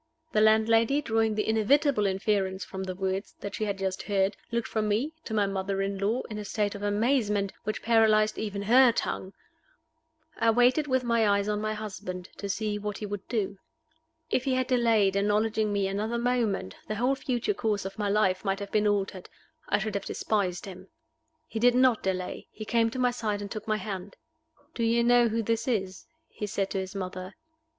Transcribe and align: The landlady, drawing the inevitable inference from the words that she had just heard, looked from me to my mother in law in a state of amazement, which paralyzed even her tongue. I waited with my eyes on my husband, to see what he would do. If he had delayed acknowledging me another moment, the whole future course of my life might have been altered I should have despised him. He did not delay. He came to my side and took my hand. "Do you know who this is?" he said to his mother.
The 0.31 0.41
landlady, 0.41 0.99
drawing 0.99 1.35
the 1.35 1.47
inevitable 1.47 2.07
inference 2.07 2.65
from 2.65 2.81
the 2.85 2.95
words 2.95 3.35
that 3.41 3.53
she 3.53 3.65
had 3.65 3.77
just 3.77 4.01
heard, 4.01 4.35
looked 4.51 4.67
from 4.67 4.87
me 4.87 5.13
to 5.25 5.33
my 5.35 5.45
mother 5.45 5.79
in 5.83 5.99
law 5.99 6.23
in 6.23 6.39
a 6.39 6.43
state 6.43 6.73
of 6.73 6.81
amazement, 6.81 7.53
which 7.65 7.83
paralyzed 7.83 8.39
even 8.39 8.63
her 8.63 8.91
tongue. 8.91 9.31
I 10.39 10.49
waited 10.49 10.87
with 10.87 11.03
my 11.03 11.29
eyes 11.29 11.47
on 11.47 11.61
my 11.61 11.75
husband, 11.75 12.29
to 12.37 12.49
see 12.49 12.79
what 12.79 12.97
he 12.97 13.05
would 13.05 13.27
do. 13.27 13.59
If 14.31 14.43
he 14.45 14.55
had 14.55 14.65
delayed 14.65 15.15
acknowledging 15.15 15.71
me 15.71 15.87
another 15.87 16.17
moment, 16.17 16.75
the 16.87 16.95
whole 16.95 17.13
future 17.13 17.53
course 17.53 17.85
of 17.85 17.99
my 17.99 18.09
life 18.09 18.43
might 18.43 18.59
have 18.59 18.71
been 18.71 18.87
altered 18.87 19.29
I 19.69 19.77
should 19.77 19.93
have 19.93 20.05
despised 20.05 20.65
him. 20.65 20.87
He 21.47 21.59
did 21.59 21.75
not 21.75 22.01
delay. 22.01 22.47
He 22.49 22.65
came 22.65 22.89
to 22.89 22.97
my 22.97 23.11
side 23.11 23.39
and 23.39 23.51
took 23.51 23.67
my 23.67 23.77
hand. 23.77 24.15
"Do 24.73 24.81
you 24.83 25.03
know 25.03 25.27
who 25.27 25.43
this 25.43 25.67
is?" 25.67 26.07
he 26.27 26.47
said 26.47 26.71
to 26.71 26.79
his 26.79 26.95
mother. 26.95 27.35